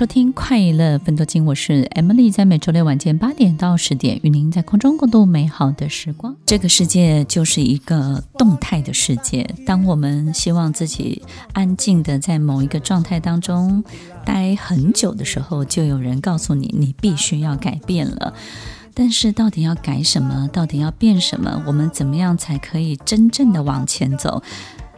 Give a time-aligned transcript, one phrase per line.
[0.00, 6.34] 收听快乐分多金，我是 Emily，在每周六晚间八点到十点，与您在空中共度美好的时光。
[6.46, 13.84] 这个世界就是一个动态的世界，当我们希望自己安静的在某一个状态当中
[14.24, 18.32] 待很久的时候，就有人告诉你，你必须要改变了。
[18.94, 20.48] 但是到底要改什么？
[20.50, 21.62] 到底要变什么？
[21.66, 24.42] 我们怎么样才可以真正的往前走，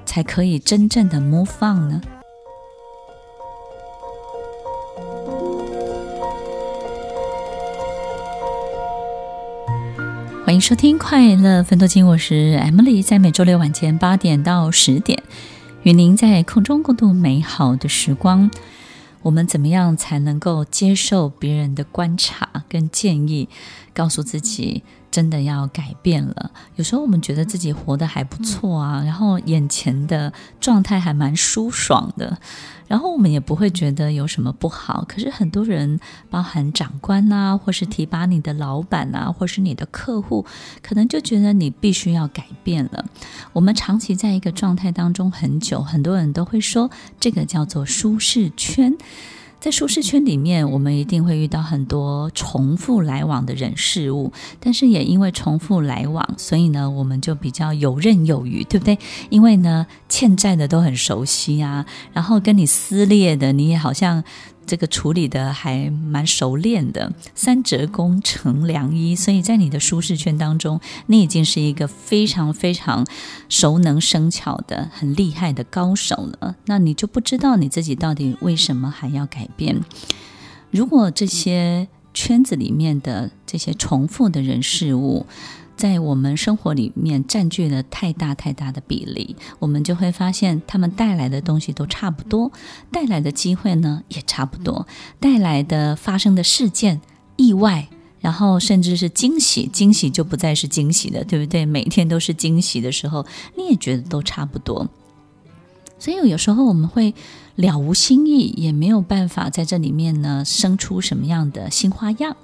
[0.06, 2.00] 才可以真正的 move on 呢？
[10.52, 15.22] 欢迎收听快乐分多金，我是 Emily，在每周六晚间八点到十点，
[15.82, 18.50] 与您在空中共度美好的时光。
[19.22, 23.48] 我们怎么样才能够接受别人的观察跟建议，
[23.94, 24.82] 告诉自己
[25.12, 26.50] 真的要改变了？
[26.74, 32.38] 有时候我们觉得自己活得还不错啊，然后眼前的状态还蛮舒爽的。
[32.88, 40.44] 然后我们也不会觉得有什么不好，可是很多人，包含长官啊，或是提拔你的老板啊，或是你的客户，
[40.82, 43.04] 可能就觉得你必须要改变了。
[43.54, 48.94] 我们长期在一个状态当中很久，很多人都会说这个叫做舒适圈。
[49.62, 58.98] 在舒适圈里面，我们一定会遇到很多重复来往的人事物，但是也因为重复来往，所以呢，我们就比较游刃有余，对不对？
[59.30, 64.24] 因为呢，欠债的都很熟悉啊，然后跟你撕裂的，你也好像。
[64.66, 73.06] 这个处理的还蛮熟练的，三折功成良医，所以在你的舒适圈当中，你已经是一个非常非常
[73.48, 76.56] 熟能生巧的、很厉害的高手了。
[76.66, 79.80] 那你就不知道你自己到底为什么还要改变？
[80.70, 85.26] 如果这些圈子里面的这些重复的人事物，
[85.82, 92.52] 在我们生活里面占据了太大太大的比例，我们就会发现他们带来的东西都差不多，
[92.92, 94.86] 带来的机会呢也差不多，
[95.18, 97.00] 带来的发生的事件、
[97.34, 97.88] 意外，
[98.20, 101.66] 然后甚至是惊喜，惊喜就不再是惊喜了，对不对？
[101.66, 103.26] 每天都是惊喜的时候，
[103.56, 104.88] 你也觉得都差不多。
[105.98, 107.12] 所以有时候我们会
[107.56, 112.36] 了无新意，也没有办法在这里面呢生出什么样的新花样。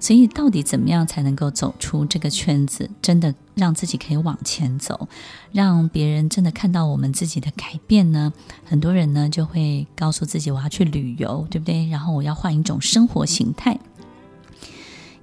[0.00, 5.08] 所以，到底怎么样才能够走出这个圈子，真的让自己可以往前走，
[5.52, 8.32] 让别人真的看到我们自己的改变呢？
[8.64, 11.88] 很多人呢就会告诉自己，我要去旅游，对不对？
[11.88, 13.78] 然后我要换一种生活形态。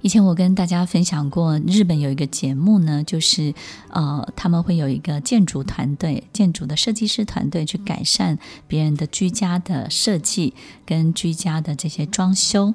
[0.06, 3.52] 以前我跟大家分享过，日本有一个节目呢，就是
[3.88, 10.54] 呃，他们会有一个建筑团队、建筑的设计师团队去改善别人的居家的设计
[10.86, 12.72] 跟居家的这些装修。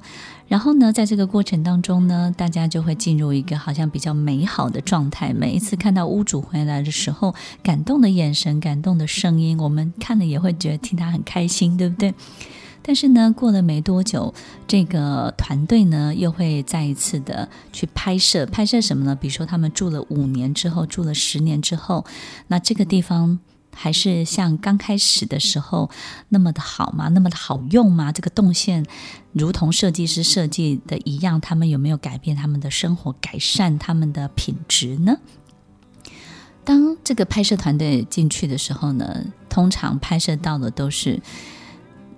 [0.50, 5.34] 然后呢，在这个过程当中呢，大家就会进入一个好像比较美好的状态。
[5.34, 7.34] 每一次看到屋主回来的时候，
[7.64, 12.14] 感动的眼神、感动的声音，我们看了也会觉得替他很开心，对不对？
[12.84, 14.34] 但是呢，过了没多久，
[14.68, 19.16] 这个团队呢又会再一次的去拍摄，拍摄什么呢？
[19.16, 22.04] 比如说他们住了五年之后，住了十年之后，
[22.48, 23.40] 那这个地方
[23.72, 25.92] 还是像刚开始的时候
[26.30, 27.10] 那么的好吗？
[27.10, 28.12] 那么的好用吗？
[28.12, 28.84] 这个动线
[29.32, 35.18] 如同设计师设计的一样，他们有没有改变他们的生活，改善他们的品质呢？
[36.64, 41.22] 当这个拍摄团队进去的时候呢，通常拍摄到的都是。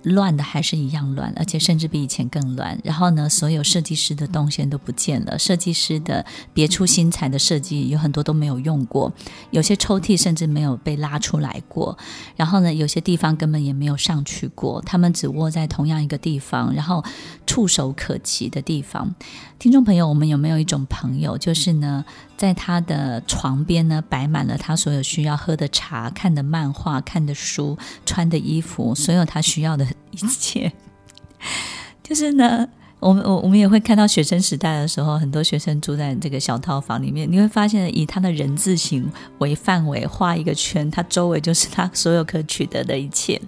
[0.04, 2.78] 乱的还是一样乱，而且甚至比以前更乱。
[2.84, 9.12] 然后呢，所有设计师的动线都不见了，设计师的别出心裁的设计有很多都没有用过，
[9.50, 11.96] 有些抽屉甚至没有被拉出来过。
[12.36, 17.02] 然后呢，有些地方根本也没有上去过，他们只窝在同样一个地方，然后
[17.46, 19.14] 触手可及的地方。
[19.58, 22.04] 听众朋友，我们有没有一种朋友，就是呢，
[22.36, 30.72] 在他的床边呢摆满了他所有需要喝的茶、看的漫画、看的书、穿的衣服， 所有他需要的一切。
[32.02, 32.68] 就是呢，
[33.00, 43.40] 我们我我们也会看到学生时代的时候，很多学生住在这个小套房里面，你会发现以他的人字形为范围画一个圈，他周围就是他所有可取得的一切。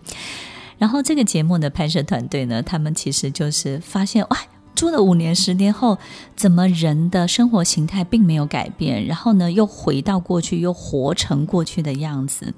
[0.79, 4.39] 然后这个节目的拍摄团队呢，他们其实就是发现，哇。
[4.77, 5.99] 住了五年、十年后，
[6.37, 9.07] 怎么人的生活形态并没有改变？
[9.07, 12.53] 然后呢，又回到过去，又活成过去的样子。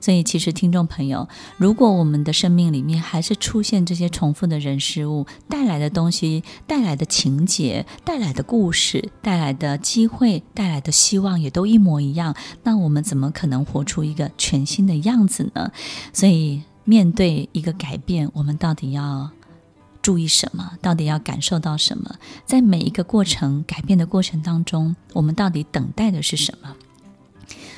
[0.00, 15.72] 所以，其实听众朋友，如果我们的生命里面还是出现这些重复的人事物带来的东西、带来的情节、带来的故事、带来的机会、带来的希望，也都一模一样，那我们怎么可能活出一个全新的样子呢？
[16.12, 19.28] 所以，面对一个改变，我们到底要
[20.08, 20.72] 注意什么？
[20.80, 22.16] 到底要感受到什么？
[22.46, 26.74] 在每一个过程改变的过程当中，我们到底等待的是什么？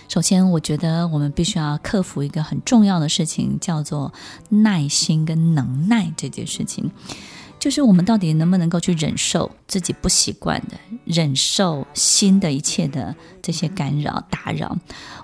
[0.09, 4.15] 首先，我觉得我们必须要克服一个很重要的事情，叫做
[4.49, 6.89] 耐心跟能耐这件事情。
[7.59, 14.77] 就是我们到底能不能够去忍受自己不习惯的，忍受新的一切的这些干扰打扰？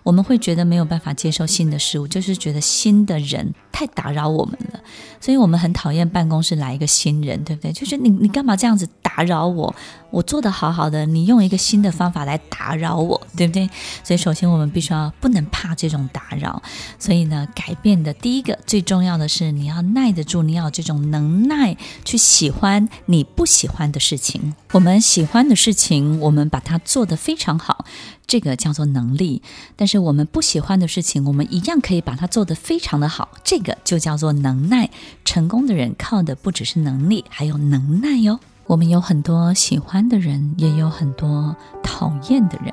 [0.02, 4.80] 我们会觉得没有办法接受新的事物，就是觉得新的人太打扰我们了，
[5.20, 7.72] 所以我们很讨厌办公室来一个新人，对不对？
[7.72, 9.74] 就是你你干嘛这样子打扰我？
[10.10, 13.68] 我做得好好的，你用一个新的方法来打扰我，对不对？
[14.04, 16.62] 所以首先我们必须要不能怕这种打扰。
[16.98, 24.54] 所以呢，改变的第一个最重要的是你要耐得住，你要这种能耐去喜欢你不喜欢的事情。
[24.72, 27.84] 我们喜欢的事情，我们把它做得非常好。
[28.26, 29.42] 这个叫做能力，
[29.76, 33.28] 但是我们不喜欢的事情，我们一样可以把它做得非常的好。
[33.44, 34.90] 这个就叫做能耐。
[35.24, 38.38] 成功的人靠的不只是能力，还有能耐哟。
[38.66, 42.72] 我们有很多喜欢的人，也有很多讨厌的人。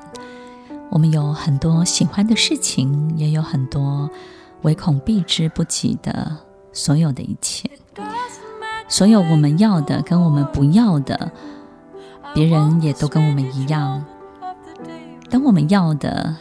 [0.89, 4.09] 我们有很多喜欢的事情，也有很多
[4.63, 6.35] 唯恐避之不及的
[6.71, 7.69] 所有的一切。
[8.87, 11.31] 所有我们要的跟我们不要的，
[12.33, 14.03] 别人也都跟我们一样。
[15.33, 16.35] 等我们要的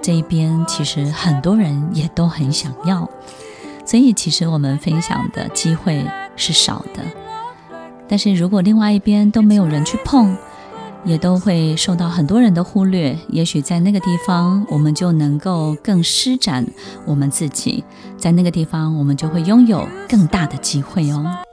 [0.00, 3.06] 这一边，其实很多人也都很想要，
[3.84, 6.02] 所以其实我们分享的机会
[6.36, 7.02] 是少的。
[8.08, 10.34] 但是如果另外一边都没有人去碰，
[11.04, 13.14] 也都会受到很多人的忽略。
[13.28, 16.66] 也许在那个地方，我们就能够更施展
[17.04, 17.84] 我们自己，
[18.16, 21.49] 在那个地方，我们就会拥有更大的机会哦。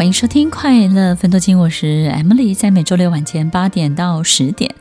[0.00, 4.74] 欢迎收听《快乐分多金》，我是 Emily，在每周六晚间八点到十点，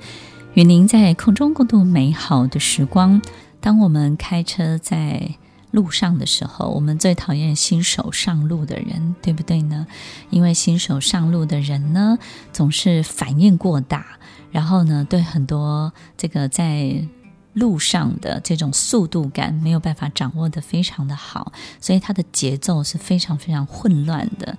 [0.54, 3.22] 与您在空中共度美好的时光。
[3.60, 5.36] 当我们开车在
[5.72, 9.86] 路上的时候，我们最讨厌新手上路的人，对不对呢？
[10.30, 12.18] 因为新手上路的人呢，
[12.54, 14.18] 总是反应过大，
[14.52, 17.04] 然后呢，对很多这个在
[17.52, 21.52] 路上的这种速度感没有办法掌握得非常的好，
[21.82, 24.58] 所以他的节奏是非常非常混乱的。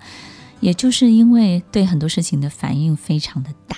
[0.61, 3.77] 也就是因为对很多事情的反应非常的大，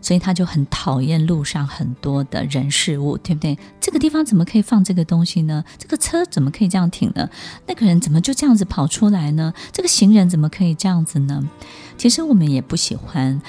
[0.00, 3.58] 所以他就很讨厌路上很多的人事物，对不对？
[3.80, 5.64] 这个地方怎么可以放这个东西呢？
[5.76, 7.28] 这个车怎么可以这样停呢？
[7.66, 9.52] 那个人怎么就这样子跑出来呢？
[9.72, 11.42] 这个行人怎么可以这样子呢？
[11.98, 13.42] 其实我们也不喜欢。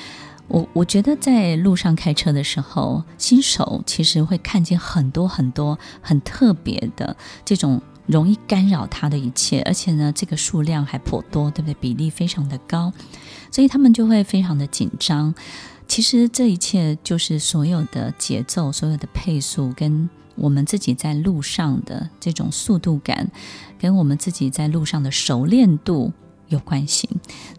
[0.47, 7.81] 我我觉得在路上开车的时候，新手其实会看见很多很多很特别的这种。
[8.11, 11.73] 容易干扰他的一切，而且呢，这个数量还颇多，对不对？
[11.81, 12.93] 比例非常的高，
[13.49, 15.33] 所以他们就会非常的紧张。
[15.87, 23.29] 其实这一切就是所有的节奏、所有的配速，跟我们自己在路上的这种速度感，
[23.79, 26.13] 跟我们自己在路上的熟练度
[26.51, 27.09] 有关系。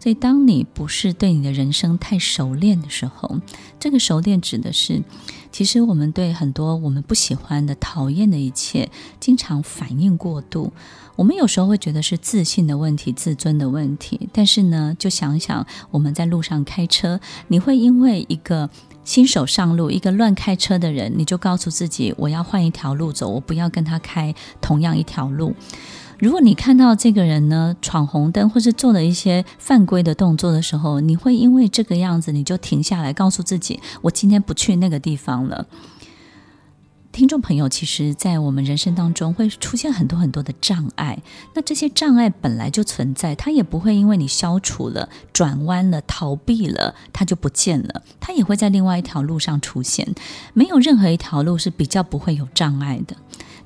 [0.01, 3.39] 所以，当你不是对你的人生太熟练的时候，
[3.79, 5.03] 这个熟练指的是。
[5.51, 8.89] 其实我们对很多我们不喜欢的、讨厌的一切，
[9.19, 10.73] 经常反应过度。
[11.15, 14.27] 我们有时候会觉得是自信的问题、自尊的问题。
[14.33, 18.67] 但是呢，就想想我们在路上开车，你会因为一个
[19.03, 25.53] 新手上路、一个乱开车的人，你就告诉自己：我要换一条路走，我不要跟他开同样一条路。
[26.19, 35.67] 如果你看到这个人呢，闯红灯或是做了一些犯规的动作的时候，你会因为这个样子你就停下来，告诉自己：我今天不去那个地方了。
[37.11, 41.21] 听众朋友，其实，在我们人生当中会出现很多很多的障碍，
[41.53, 50.15] 那这些障碍本来就存在，它也不会因为你消除了、转弯了、逃避了，它就不见了，它也会在另外一条路上出现。
[50.55, 53.15] 没有任何一条路是比较不会有障碍的。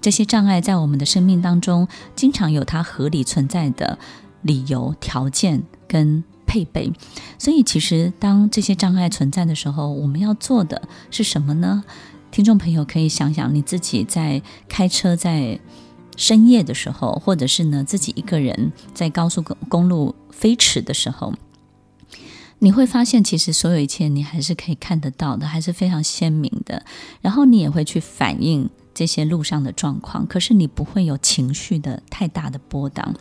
[0.07, 1.85] 这些障碍在我们的生命当中，
[2.15, 3.99] 经常有它合理存在的
[4.41, 6.93] 理由、条件跟配备。
[7.37, 11.83] 所以，其实当这些障碍存在的时候，我们要做的是什么呢？
[12.31, 15.59] 听众朋友可以想想，你自己在开车在
[16.15, 21.33] 深夜的时候，或者是呢自己一个人在高速公公路飞驰的时候，
[22.59, 26.85] 你会发现，其实所有一切你还是可以看得到的，还是非常鲜明的。
[27.19, 28.69] 然后你也会去反映。
[28.97, 33.13] 这些路上的状况，可是你不会有情绪的太大的波荡。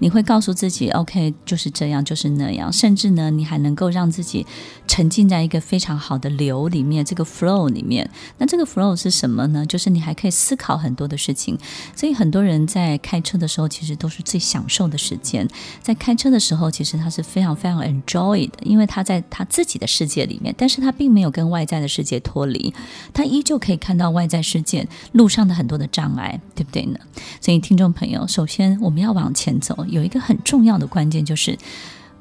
[0.00, 4.44] 你会告诉自己，OK，就是这样，就是那样，甚至呢，你还能够让自己
[4.88, 8.10] 沉浸在一个非常好的流里面，这个 flow 里面。
[8.38, 9.64] 那这个 flow 是什么呢？
[9.64, 11.56] 就是你还可以思考很多的事情。
[11.94, 15.48] 所以很多人在开车的时候，其实都是最享受的时间。
[15.80, 22.74] 在开车的时候，其实他是非常非常 enjoy 的，因为他在他自己的世界里面，但是他并没有跟外在的世界脱离，
[23.14, 26.98] 他依旧可以看到外在世界路上的很多的障碍，对不对呢？
[27.40, 29.84] 所以听众朋友，首先我们要往前走。
[29.88, 31.58] 有一个很重要的关键，就是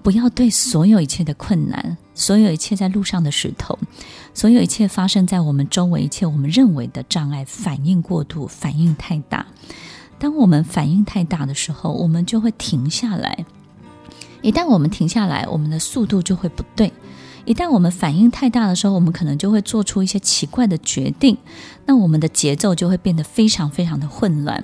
[0.04, 3.78] 不要对所有一切的困难、所有一切在路上的石头、
[4.34, 9.46] 所有一切发生在我们周围一切我们认为的障碍反应过度、反应太大。
[10.20, 13.46] 当我们反应太大的时候，我们就会停下来。
[14.42, 16.92] 一旦我们停下来，我们的速度就会不对。
[17.46, 21.38] 一旦我们反应太大的时候，我们可能就会做出一些奇怪的决定，
[21.86, 24.64] 那我们的节奏就会变得非常非常的混乱。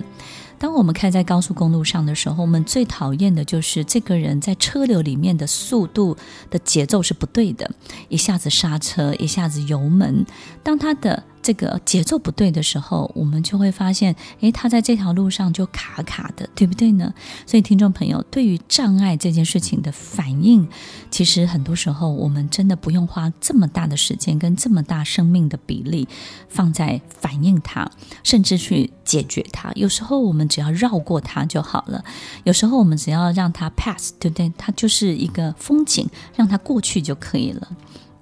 [0.58, 6.16] 当我们开在高速公路上的时候，我们最讨厌的就是这个人在车流里面的速度
[6.50, 7.70] 的节奏是不对的，
[8.08, 10.26] 一下子刹车，一下子油门，
[10.62, 11.22] 当他的。
[11.42, 17.12] 这个节奏不对的时候，我们就会发现，诶，他在这条路上就卡卡的，对不对呢？
[17.46, 20.68] 所以，听众朋友，对于障碍这件事情的反应，
[21.10, 26.06] 其实很多时候我们真的不用花这么大的时间跟这么大生命的比例
[26.48, 27.90] 放在反应它，
[28.22, 29.72] 甚至去解决它。
[29.74, 32.04] 有时候我们只要绕过它就好了，
[32.44, 34.52] 有时候我们只要让它 pass，对不对？
[34.58, 37.68] 它就是一个风景，让它过去就可以了。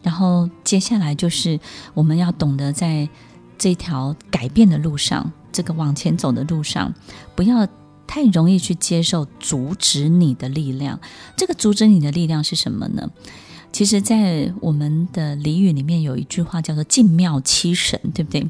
[0.06, 1.58] 然后接下来就是
[1.92, 3.08] 我们要懂得在
[3.58, 6.94] 这条改变的路上，这个往前走的路上，
[7.34, 7.66] 不要
[8.06, 11.00] 太容易去接受阻止你的力量。
[11.36, 13.10] 这个阻止你的力量是什么呢？
[13.72, 18.48] 其实，在我们的俚语里面有一句话叫做“进庙七神”，对不对？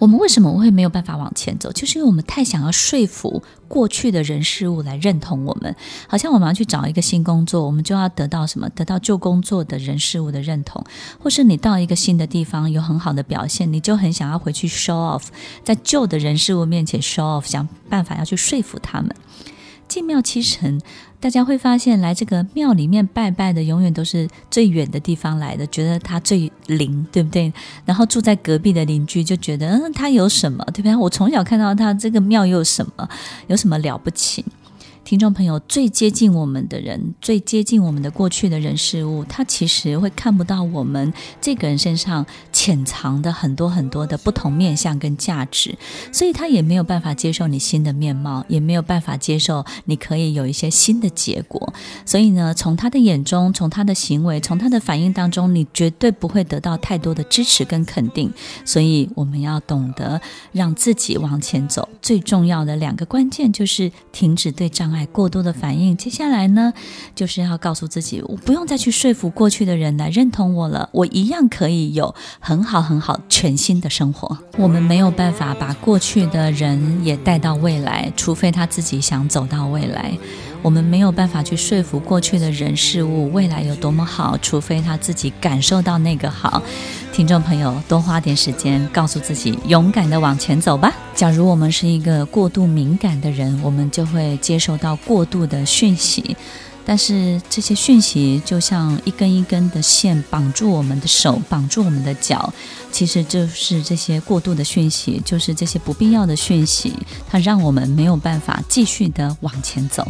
[0.00, 1.70] 我们为什么会没有办法往前走？
[1.70, 5.76] 就是因为我们太想要说服过去的人事物来认同我们，
[6.08, 8.68] 好像我们要去找一个新工作，我们就要得到什么？
[8.70, 10.82] 得到旧工作的人事物的认同，
[11.18, 15.24] 或是你到一个新的地方有很好的表现，你就很想要回去 show off，
[15.62, 19.14] 在旧的人事物面前 show off，想办法要去说服他们。
[19.86, 20.80] 进庙七神。
[21.20, 27.52] 大家会发现，来这个庙里面拜拜的，永远都是最远的地方来的，觉得他最灵，对不对？
[27.84, 30.96] 然后住在隔壁的邻居就觉得，嗯，他有什么，对不对？
[30.96, 33.06] 我从小看到他这个庙又有什么，
[33.48, 34.42] 有什么了不起？
[35.02, 42.24] 听众朋友，最接近我们的人，最接近我们的过去的人事物，他其实会看不到我们这个人身上
[42.60, 45.78] 潜藏的很多很多的不同面向跟价值，
[46.12, 51.72] 所以他也没有办法接受你新的面貌，也没有办法接受你可以有一些新的结果。
[52.04, 58.30] 所以呢，从他的眼中，从他的行为，从他的反应当中，你绝对不会得到太多的支持跟肯定。
[58.66, 60.20] 所以我们要懂得
[60.52, 66.74] 让自己往前走，最重要的两个关键就是停止对障碍过多的反应，接下来呢，
[67.14, 72.14] 就是要告诉自己，我不用再去说服过去的人来认同我了，我一样可以有
[72.50, 74.36] 很好很好全新的生活。
[74.58, 80.10] 我们没有办法把过去的人也带到未来，除非他自己想走到未来。
[80.60, 86.60] 我们没有办法去说服过去的人事物未来有多么好，除非他自己感受到那个好。
[87.12, 90.92] 听众朋友，多花点时间告诉自己，勇敢地往前走吧。
[91.14, 96.36] 假如我们是一个过度敏感的人，我们就会接受到过度的讯息，
[96.90, 102.52] 但是这些讯息就像一根一根的线绑住我们的手，绑住我们的脚。
[102.90, 106.92] 其实就是这些过度的讯息，就是这些不必要的讯息，
[107.28, 110.04] 它让我们没有办法继续的往前走。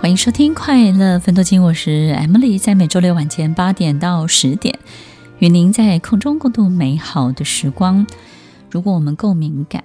[0.00, 4.78] 欢迎收听《快乐分多金》，我是 Emily，在每周六晚间八点到十点，
[5.40, 8.06] 与您在空中共度美好的时光。
[8.70, 9.82] 如果我们够敏感，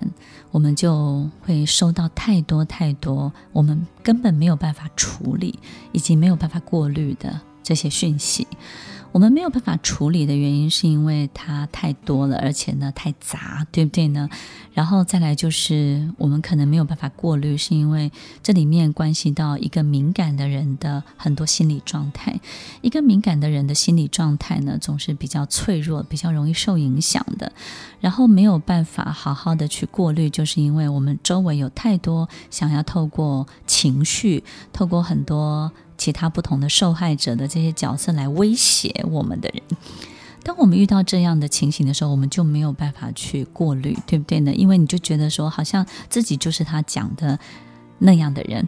[0.52, 5.58] 我们就会收到太多太多我们根本没有办法处理
[5.94, 8.46] 以及没有办法过滤的这些讯息。
[9.16, 14.30] 我们没有办法处理的原因，是因为它太多了，而且呢太杂，对不对呢？
[14.74, 18.12] 然后再来就是我们可能没有办法过滤，是因为
[18.44, 22.38] 这里面关系到一个敏感的人的很多心理状态。
[22.82, 27.54] 一个敏感的人的心理状态呢，总是比较脆弱，比较容易受影响的。
[28.02, 34.44] 然后没有办法好好的去过滤，就是因为我们周围有太多想要透过情绪，
[34.74, 35.72] 透过很多。
[35.98, 39.62] 其他不同的受害者的这些角色来威胁我们的人，
[40.44, 44.54] 当我们遇到这样的情形的时候，我们就没有办法去过滤，对不对呢？
[44.54, 47.40] 因为你就觉得说，好像自己就是他讲的
[48.00, 48.68] 那样的人。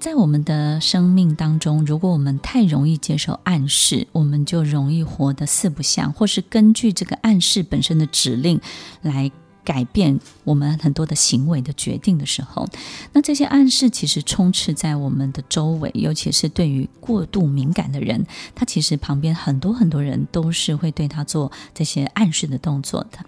[0.00, 8.60] 在我们的生命当中，如果我们太容易接受暗示，我们就容易活得四不像，或是根据这个暗示本身的指令
[9.00, 9.30] 来
[9.64, 12.68] 改变我们很多的行为的决定的时候，
[13.12, 23.18] 那这些暗示其实充斥在我们的周围，尤其是对于过度敏感的人，他其实旁边很多很多人都是会对他做这些暗示的动作的，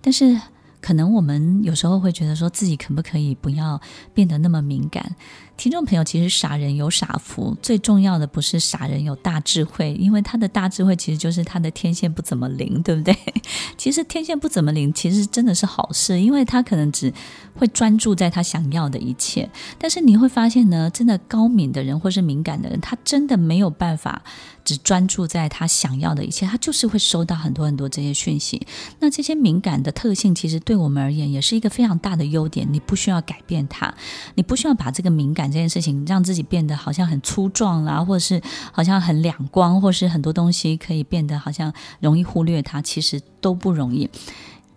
[0.00, 0.40] 但是。
[0.84, 3.80] 可能我们有时候会觉得说自己可不可以不要
[4.12, 5.14] 变得那么敏感？
[5.62, 13.16] 听众朋友，其实傻人有傻福，最重要的不是傻人有大智慧，因为他的大智慧其实就是他的天线不怎么灵，对不对？
[13.78, 17.14] 其实天线不怎么灵，其实真的是好事，因为他可能只
[17.54, 19.48] 会专注在他想要的一切。
[19.78, 24.20] 但是你会发现呢，真的高敏的人或是敏感的人，他真的没有办法。
[24.64, 28.64] 只专注在他想要的一切，他就是会收到很多很多这些讯息。
[29.00, 32.64] 那这些敏感的特性，其实对我们而言也是一个非常大的优点。
[32.70, 33.92] 你不需要改变它，
[34.36, 38.40] 你不需要把这个敏感这件事情让自己变得好像很粗壮啦，或者是
[38.72, 44.08] 好像很两光，或是很多东西可以变得好像容易忽略它，其实都不容易。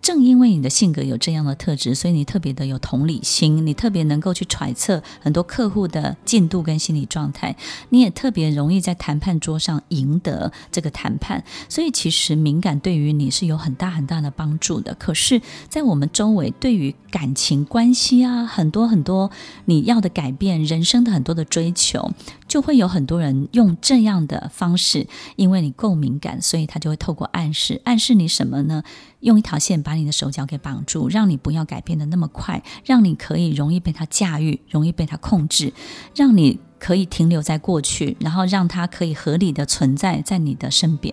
[0.06, 7.56] 正因为你的性格有这样的特质，所以你特别的有同理心，你特别能够去揣测很多客户的进度跟心理状态，
[7.88, 11.42] 你也特别容易在谈判桌上赢得这个谈判。
[11.68, 14.94] 所以其实敏感对于你是有很大很大的帮助的。
[14.94, 19.32] 可是，在我们周围，对于感情关系啊，很多很多
[19.64, 22.12] 你要的改变，人生的很多的追求，
[22.56, 28.82] 就会有很多人用这样的方式，因为你够敏感，所以他就会透过暗示，暗示你什么呢？
[29.20, 35.74] 用一条线把你的手脚给绑住，让你不要改变的那么快，让你可以容易被他驾驭，容易被他控制，
[36.14, 36.58] 让你。
[36.78, 41.12] 可以停留在过去，然后让他可以合理的存在在你的身边。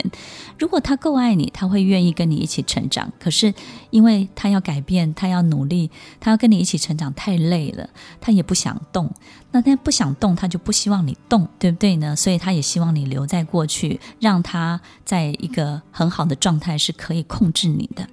[0.60, 3.12] 如果他够爱你，他会愿意跟你一起成长。
[3.20, 3.54] 可是，
[3.90, 5.90] 因为他要改变，他要努力，
[6.20, 7.90] 他要跟你一起成长，太累了，
[8.20, 9.12] 他也不想动。
[9.52, 12.16] 那他不想动，他就不希望你动，对不对呢？
[12.16, 18.08] 所以他也希望你留在过去，让他在一个很好的状态，是可以控制你的。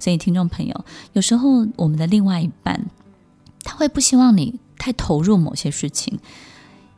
[0.00, 2.86] 所以，听众朋友，有时候我们的另外一半，
[3.62, 6.18] 他会不希望你太投入某些事情。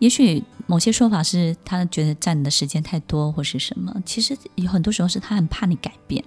[0.00, 3.94] 也许某些说法是他觉得占你的时间太多，或是什么。
[4.04, 6.24] 其实有很多时候是他很怕你改变，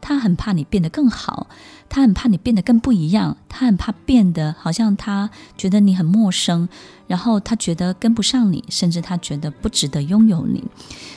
[0.00, 1.48] 他很怕你变得更好，
[1.88, 6.68] 他很怕你变得更不一样，他很怕变得好像他觉得你很陌生，
[7.06, 10.62] 然后他觉得跟不上你，甚至他觉得不值得拥有你。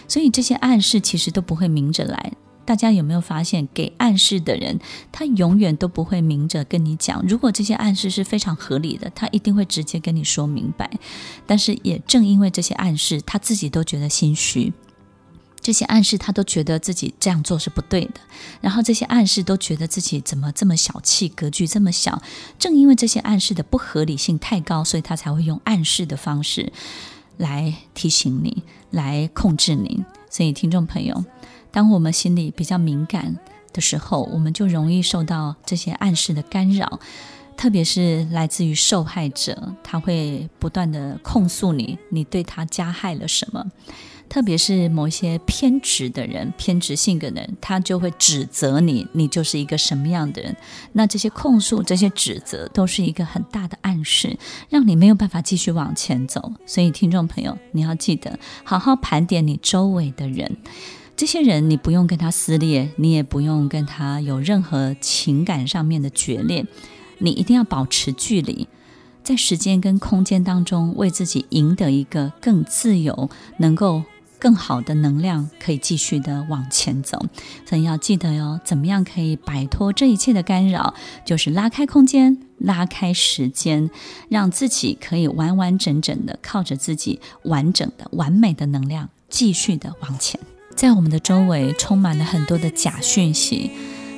[0.07, 2.33] 所以这些暗示其实都不会明着来。
[2.69, 4.79] 大家有没有发现，给暗示的人，
[5.11, 7.25] 他永远都不会明着跟你讲。
[7.27, 10.87] 如果这些暗示是非常合理的，他一定会直接跟你说明白。
[11.47, 14.71] 但是也正因为这些暗示，他自己都觉得心虚。
[15.59, 18.21] 这些暗示他都觉得自己这样做是不对的。
[18.61, 22.21] 然后这些暗示都觉得自己怎么这么小气，格局这么小。
[22.59, 26.71] 正因为这些暗示的不合理性太高，所以他才会用暗示的方式
[27.37, 30.05] 来提醒你，来控制你。
[30.29, 31.25] 所以听众朋友。
[31.71, 33.37] 当我们心里比较敏感
[33.73, 36.99] 的时候，我们就容易受到这些暗示的干扰，
[37.55, 43.65] 特别是来自于受害者，他会不断地控诉你，你对他加害了什么。
[44.27, 50.55] 特别是某些偏执的人、偏执性格的人，他就会指责你，你就是一个什么样的人。
[50.93, 54.37] 那这些控诉、这些指责，都是一个很大的暗示，
[54.69, 56.53] 让你没有办法继续往前走。
[56.67, 60.57] 所以，听众朋友，你要记得好好盘点你周围的人。
[61.19, 66.65] 这些人，你不用跟他撕裂，你也不用跟他有任何情感上面的决裂，
[67.17, 68.69] 你一定要保持距离，
[69.21, 74.03] 在时间跟空间当中，为自己赢得一个更自由、能够
[74.39, 77.21] 更好的能量，可以继续的往前走。
[77.65, 80.93] 所以要记得哟，怎么样可以摆脱这一切的干扰？
[81.25, 83.89] 就是拉开空间，拉开时间，
[84.29, 90.39] 让自己可以完完整整的靠着自己完整的、完美的能量，继续的往前。
[90.79, 93.69] 在我们的周围充满了很多的假讯息，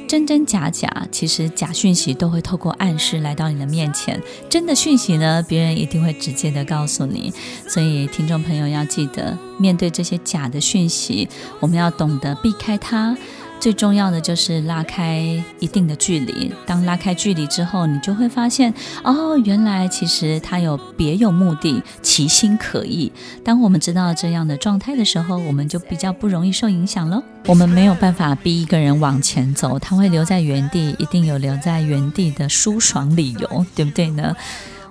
[0.08, 1.08] 真真假假。
[1.12, 7.34] 其实假讯息都会透过暗示来到你的面前，真的讯息呢，别人一定会直接的告诉你。
[7.68, 11.28] 所以，听众朋友要记得，面对这些假的讯息，
[11.60, 13.18] 我们要懂得避开它。
[13.62, 15.22] 最重要的就是拉开
[15.60, 16.52] 一定的距离。
[16.66, 23.12] 当拉开距离之后，你就会发现，哦，原来其实他有别有目的，其心可疑。
[23.46, 27.22] 当我们知道这样的状态的时候，我们就比较不容易受影响了。
[27.46, 34.36] 我们没有办法逼一个人往前走，他会留在原地，一定有留在原地的舒爽理由，对不对呢？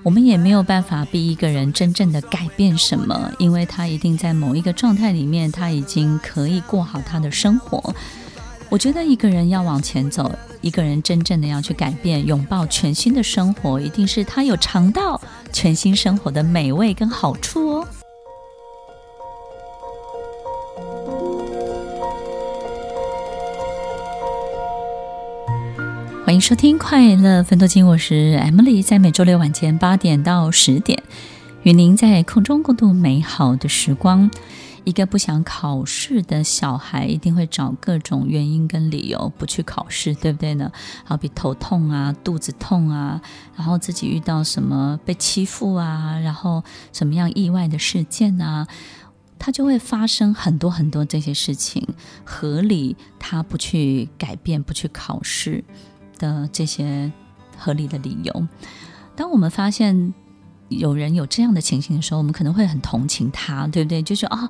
[0.03, 7.95] 我们也没有办法逼一个人真正的改变什么，因为他一定在某一个状态里面，他已经可以过好他的生活。
[8.71, 10.31] 我觉得一个人要往前走，
[10.61, 15.21] 一个人真正的要去改变，拥抱全新的生活，一定是他有尝到
[15.53, 17.89] 全新生活的美味跟好处哦。
[26.25, 31.03] 欢迎收听《快乐分多金》，我是 Emily，在每周六晚间八点到十点，
[31.65, 34.31] 与您在空中共度美好的时光。
[34.85, 40.71] 一个不想考试的小孩，一定会找各种原因跟理由不去考试，对不对呢？
[41.05, 43.21] 好比头痛啊、肚子痛啊，
[43.57, 48.67] 然后自己遇到什么被欺负啊，然后什么样意外的事件啊，
[49.39, 51.87] 他就会发生很多很多这些事情，
[52.25, 55.63] 合理他不去改变、不去考试
[56.19, 57.13] 的这些
[57.57, 58.49] 合理的理由。
[59.15, 60.15] 当我们发现，
[60.71, 64.03] 有人有这样的情形的时候，我们可能会很同情他，对不对？
[64.03, 64.49] 就是啊、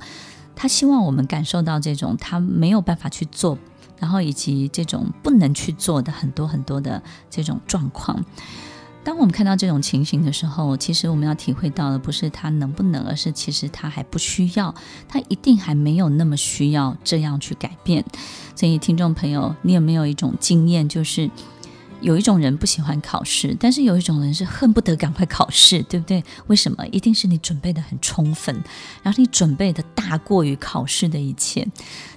[0.55, 3.59] 他希望我们感受到这种他没有办法去做，
[3.99, 8.25] 然后以及这种不能去做的很多很多的这种状况。
[9.03, 14.75] 当我们看到这种情形的时候，其实我们要体会到的不是他能不能，而是其实他还不需要，
[15.09, 18.05] 他一定还没有那么需要这样去改变。
[18.55, 21.31] 所以，听众朋友，你有没有一种经验，就是？
[22.01, 26.23] 有一种人不喜欢考试，但是有一种人是恨不得赶快考试，对不对？
[26.47, 26.87] 为什么？
[26.89, 28.55] 一定是你准备的很充分，
[29.03, 31.67] 然后你准备的大过于考试的一切。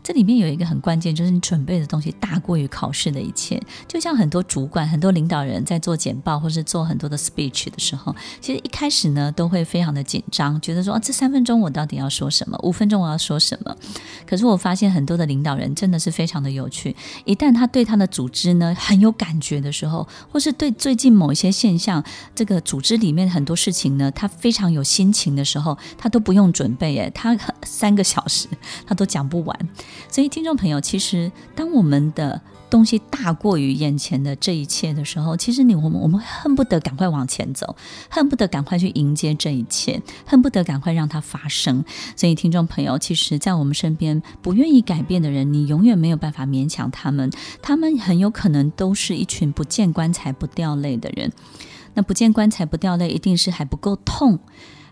[0.01, 3.61] 这里面有一个很关键，就是你准备的东西大过于考试的一切。
[3.87, 12.57] 就像很多主管、很多领导人在做简报或是做很多的 speech 的时候，其实一开始呢都会非常的紧张，觉得说啊，这三分钟我到底要说什么？
[12.63, 13.75] 五分钟我要说什么？
[14.25, 28.47] 可是我发现很多的领导人真的是非常的有趣，一旦他对他的组织呢很有感觉的时候，或是对最近某一些现象，这个组织里面很多事情呢，他非常有心情的时候，他都不用准备，诶，他三个小时
[28.85, 29.59] 他都讲不完。
[30.09, 32.39] 所以，听众朋友，其实当我们的
[32.73, 37.75] 东西大过于眼前的这一切的时候，其实你我们我们恨不得赶快往前走，
[38.09, 41.85] 恨不得赶快去迎接这一切，恨不得赶快让它发生。
[42.15, 47.29] 所以，听众朋友，其实，在我们身边不愿意改变的人，你永远没有办法勉强他们，
[47.61, 51.31] 他们很有可能都是一群不见棺材不掉泪的人。
[51.93, 54.39] 那不见棺材不掉泪，一定是还不够痛，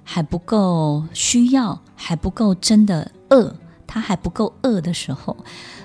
[0.03, 3.55] 还不够需要，还不够真的饿。
[3.87, 5.35] 他还不够饿的时候，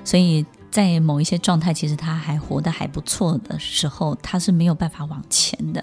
[0.04, 5.82] 所以在某一些状态，其实他还活得还不错的时候，他是没有办法往前的。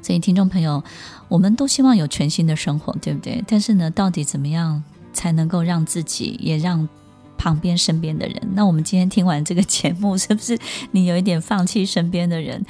[0.00, 0.82] 所以，听众朋友，
[1.28, 3.44] 我们都希望有全新的生活，对不对？
[3.46, 6.88] 但是呢，到底怎么样才能够让自己也让
[7.36, 8.48] 旁边身边的人？
[8.54, 10.58] 那我们今天听完这个节目，是不是
[10.92, 12.64] 你有一点放弃身边的人？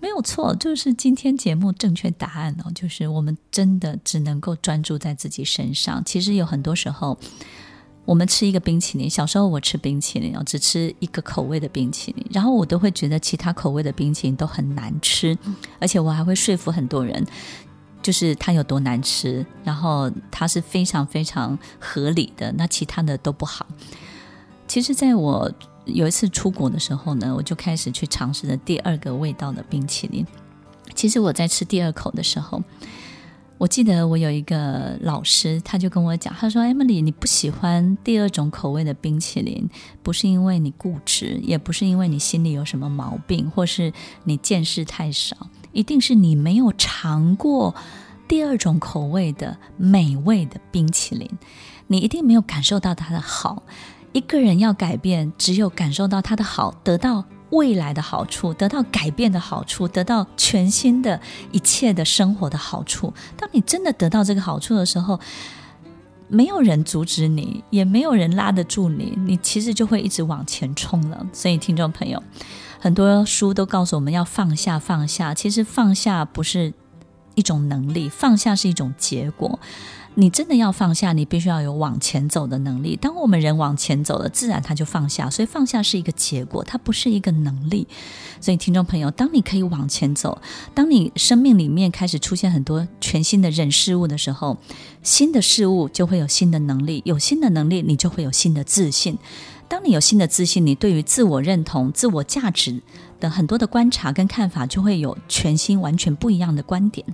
[0.00, 6.02] 没有错，就是今天节目正确答案哦，就是我们真的只能够专注在自己身上。
[6.04, 7.16] 其实有很多时候，
[8.06, 15.36] 我们吃一个冰淇淋，小时候我吃冰淇淋，我只吃一个口味的冰淇淋，然后我都会觉得其他口味的冰淇淋都很难吃，
[15.80, 17.26] 而且我还会说服很多人，
[18.00, 23.66] 就是它有多难吃，然后它是非常非常合理的，那其他的都不好。
[24.68, 25.52] 其实，在我
[25.84, 30.24] 有一次出国的时候呢，我就开始去尝试了第二个味道的冰淇淋。
[30.94, 32.62] 其实我在吃第二口的时候，
[33.58, 39.68] 我记得我有一个老师，他就跟我讲，他说：“Emily，你不喜欢第二种口味的冰淇淋，
[40.02, 43.90] 不是因为你固执，也不是因为你心里有什么毛病，或是
[44.24, 45.34] 你见识太少，
[45.72, 47.74] 一定是你没有尝过
[48.28, 51.26] 第二种口味的美味的冰淇淋，
[51.86, 53.62] 你一定没有感受到它的好。”
[54.12, 61.20] 一个人要改变，只有感受到它的好，得到未来的好处，得到改变的好处，得到全新的
[61.52, 63.12] 一切的生活的好处。
[63.36, 65.20] 当你真的得到这个好处的时候，
[66.28, 71.24] 没有人阻止你，也没有人拉得住你，你其实就会一直往前冲了。
[71.32, 72.20] 所以，听众朋友，
[72.80, 75.32] 很多书都告诉我们要放下，放下。
[75.32, 76.74] 其实放下不是
[77.36, 79.60] 一种能力，放下是一种结果。
[80.18, 82.96] 你真的要放下，你必须要有往前走的能力。
[82.96, 85.28] 当我们人往前走了，自然他就放下。
[85.28, 87.86] 所以放下是一个结果，它不是一个能力。
[88.40, 90.40] 所以听众朋友，当你可以往前走，
[90.72, 94.56] 当你生命里面开始出现很多全新的人事物的时候，
[95.02, 99.18] 新的事物就会有新的能力，有新的能力，你就会有新的自信。
[99.68, 102.80] 当你有新的自信，你对于自我认同、自我价值
[103.20, 107.06] 的很多的观察跟看法，就会有全新、完全不一样的观点。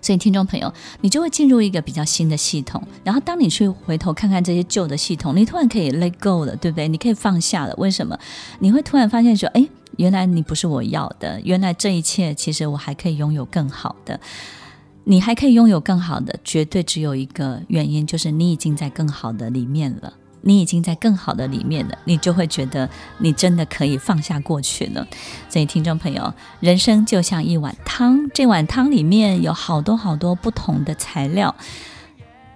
[0.00, 2.82] 所以，听众朋友，你就会进入一个比较新的系统。
[3.04, 6.88] 然后，当你去回头看看这些旧的系统，你突然可以 let go 了，对不对？
[6.88, 7.74] 你可以放下了。
[7.76, 8.18] 为什么？
[8.60, 11.40] 你会突然发现说，哎，原来你不是我要的。
[11.42, 14.18] 原来这一切，其实我还可以拥有更好的。
[15.04, 20.12] 你还可以拥有更好的，绝对只有一个原因，就是你已经在更好的里面了。
[20.48, 25.06] 你已经在更好的里面了，你就会觉得你真的可以放下过去了。
[25.50, 31.54] 所以，听众朋友，人生就像一碗汤，这碗汤里面有好多好多不同的材料。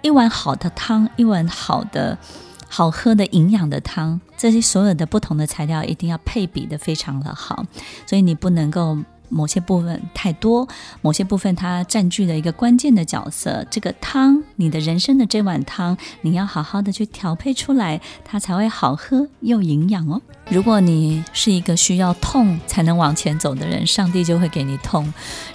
[0.01, 2.17] 一碗好的汤，一碗好的、
[2.67, 7.63] 好喝的营养的汤，这些所有的不同的材料一定要配比的非常的好，
[8.07, 8.97] 所以你不能够。
[9.33, 10.67] 某些部分太多，
[11.01, 13.65] 某些部分它占据了一个关键的角色。
[13.71, 20.21] 这个汤，你的人生的这碗汤，你要好好的去调配出来，它才会好喝又营养哦。
[20.49, 25.03] 如果你是一个需要痛才能往前走的人，上帝就会给你痛；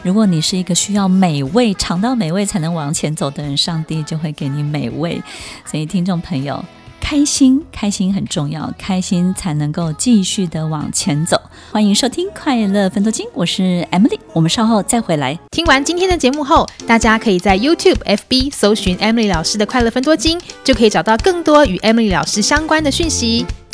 [0.02, 5.22] 如果你是一个需要美味、尝到美味才能往前走的人，上帝就会给你美味。
[5.64, 6.64] 所以，听众朋友。
[7.10, 11.40] 开心，开心很重要，开心才能够继续的往前走。
[11.72, 15.38] 欢迎收听《快乐分多金》，我是 Emily，我们稍后再回来。
[15.50, 23.46] 听完今天的节目后，大家可以在 YouTube、FB 搜寻 Emily 老师的《快乐分多金》，就可以找到更多与 Emily 老师相关的讯息。